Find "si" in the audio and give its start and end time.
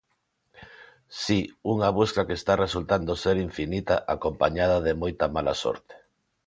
1.21-1.39